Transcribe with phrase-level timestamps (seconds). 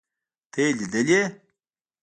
[0.51, 1.21] ته يې ليدلې.